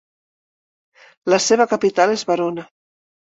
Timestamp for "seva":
1.49-1.69